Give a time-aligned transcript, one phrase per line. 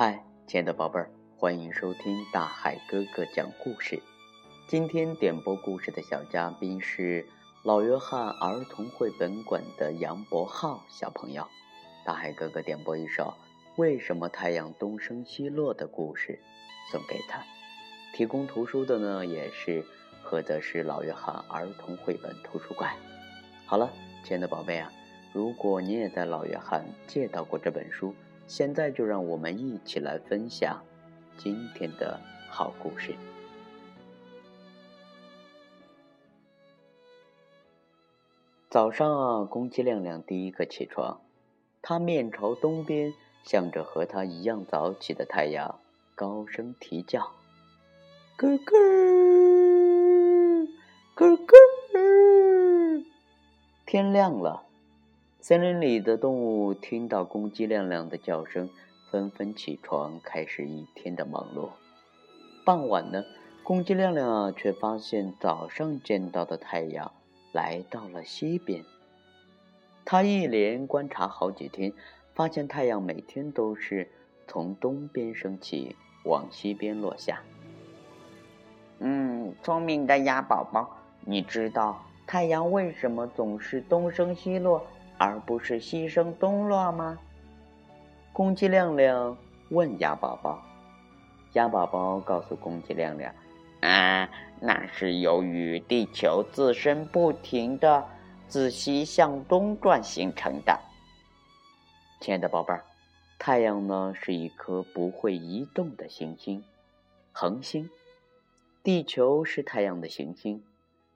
[0.00, 4.00] 嗨，亲爱的宝贝儿，欢迎收听大海哥哥讲故事。
[4.68, 7.26] 今天点播故事的小嘉宾是
[7.64, 11.44] 老约翰儿童绘本馆的杨博浩小朋友。
[12.06, 13.24] 大海哥哥点播一首
[13.74, 16.38] 《为什么太阳东升西落》的故事
[16.92, 17.42] 送给他。
[18.14, 19.84] 提供图书的呢，也是
[20.24, 22.94] 菏泽市老约翰儿童绘本图书馆。
[23.66, 23.90] 好了，
[24.22, 24.92] 亲爱的宝贝啊，
[25.32, 28.14] 如果你也在老约翰借到过这本书。
[28.48, 30.82] 现在就让我们一起来分享
[31.36, 33.14] 今天的好故事。
[38.70, 41.20] 早上啊，公鸡亮亮第一个起床，
[41.82, 43.12] 他面朝东边，
[43.44, 45.78] 向着和他一样早起的太阳
[46.14, 47.32] 高声啼叫
[48.38, 48.74] ：“咯咯，
[51.14, 53.04] 咯咯。”
[53.84, 54.67] 天亮了。
[55.40, 58.68] 森林里的动物听到公鸡亮亮的叫声，
[59.08, 61.68] 纷纷起床，开始一天的忙碌。
[62.64, 63.22] 傍晚呢，
[63.62, 67.12] 公鸡亮亮，却发现早上见到的太阳
[67.52, 68.84] 来到了西边。
[70.04, 71.92] 他一连观察好几天，
[72.34, 74.10] 发现太阳每天都是
[74.48, 75.94] 从东边升起，
[76.24, 77.40] 往西边落下。
[78.98, 84.84] 嗯，聪明的鸭宝宝，你知道太阳为什么总是东升西落？
[85.18, 87.18] 而不是西升东落吗？
[88.32, 89.36] 公鸡亮亮
[89.70, 90.62] 问鸭宝宝。
[91.54, 93.34] 鸭宝宝告诉公鸡亮亮
[93.82, 94.28] ：“啊，
[94.60, 98.06] 那是由于地球自身不停的
[98.46, 100.78] 自西向东转形成的。”
[102.20, 102.84] 亲爱的宝贝儿，
[103.38, 106.62] 太阳呢是一颗不会移动的行星，
[107.32, 107.90] 恒星。
[108.84, 110.62] 地球是太阳的行星，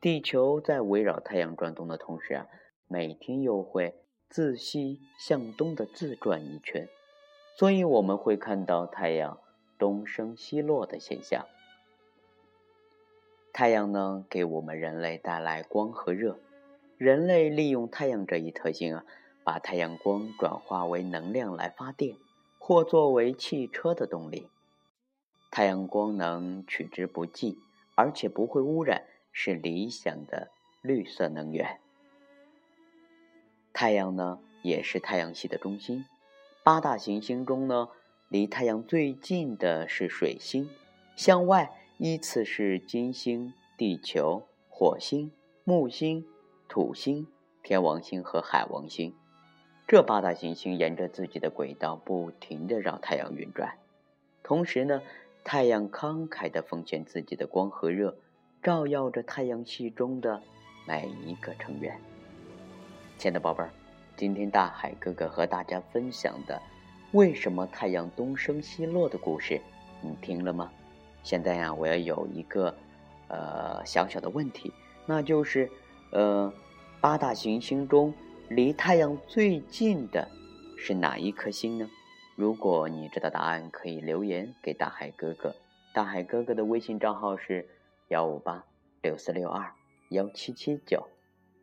[0.00, 2.46] 地球在围绕太阳转动的同时啊。
[2.88, 3.94] 每天又会
[4.30, 6.88] 自西向东的自转一圈，
[7.54, 9.38] 所以我们会看到太阳
[9.78, 11.46] 东升西落的现象。
[13.52, 16.38] 太阳呢，给我们人类带来光和热，
[16.96, 19.04] 人类利用太阳这一特性啊，
[19.44, 22.16] 把太阳光转化为能量来发电，
[22.58, 24.48] 或作为汽车的动力。
[25.50, 27.60] 太阳光能取之不尽，
[27.94, 30.50] 而且不会污染，是理想的
[30.80, 31.80] 绿色能源。
[33.80, 36.04] 太阳呢，也是太阳系的中心。
[36.64, 37.90] 八大行星中呢，
[38.28, 40.68] 离太阳最近的是水星，
[41.14, 45.30] 向外依次是金星、地球、火星、
[45.62, 46.26] 木星、
[46.68, 47.28] 土星、
[47.62, 49.14] 天王星和海王星。
[49.86, 53.78] 这八大行星沿着自己的轨道不停地绕太阳运转，
[54.42, 55.00] 同时呢，
[55.44, 58.18] 太阳慷慨地奉献自己的光和热，
[58.60, 60.42] 照耀着太阳系中的
[60.84, 61.96] 每一个成员。
[63.18, 63.70] 亲爱的宝贝儿，
[64.16, 66.62] 今天大海哥哥和大家分享的
[67.10, 69.60] 为什么太阳东升西落的故事，
[70.00, 70.70] 你听了吗？
[71.24, 72.72] 现在呀，我要有一个
[73.26, 74.72] 呃小小的问题，
[75.04, 75.68] 那就是
[76.12, 76.52] 呃
[77.00, 78.14] 八大行星中
[78.48, 80.28] 离太阳最近的
[80.76, 81.90] 是哪一颗星呢？
[82.36, 85.56] 如果你知道答案，可以留言给大海哥哥。
[85.92, 87.68] 大海哥哥的微信账号是
[88.06, 88.64] 幺五八
[89.02, 89.72] 六四六二
[90.10, 91.08] 幺七七九。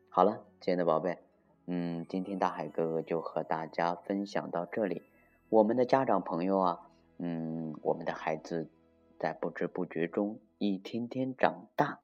[0.09, 1.24] 好了，亲爱的宝贝。
[1.67, 5.01] 嗯，今天大海哥哥就和大家分享到这里。
[5.49, 8.69] 我们的家长朋友啊，嗯，我们的孩子
[9.17, 12.01] 在不知不觉中一天天长大。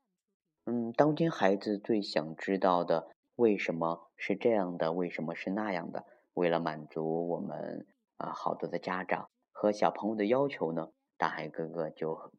[0.66, 6.06] 嗯，当今孩子最想知道的为什么是这样的，为什么是那样的？
[6.34, 7.86] 为了满足我们
[8.18, 12.32] 啊好多的家长和小朋友的要求呢，大海哥哥就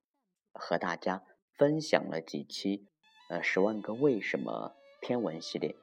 [0.52, 1.22] 和大家
[1.56, 2.88] 分享了几期
[3.28, 4.74] 呃《十万个为什么》
[5.06, 5.76] 天文系列。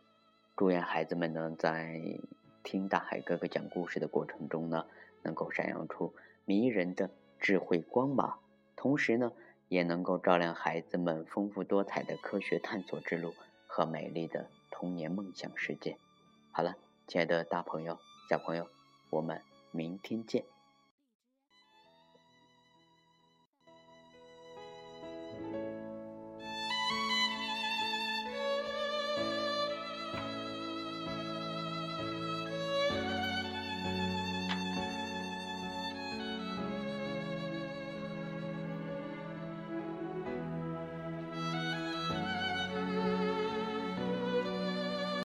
[0.59, 2.19] 祝愿孩子们呢，在
[2.63, 4.87] 听大海哥哥讲故事的过程中呢，
[5.23, 7.09] 能够闪耀出迷人的
[7.39, 8.39] 智慧光芒，
[8.75, 9.31] 同时呢，
[9.69, 13.33] 也能够照亮孩子们丰富多彩的科学探索之路
[13.67, 15.95] 和美丽的童年梦想世界。
[16.51, 16.75] 好了，
[17.07, 17.97] 亲爱的大朋友、
[18.29, 18.67] 小朋友，
[19.11, 19.41] 我们
[19.71, 20.43] 明天见。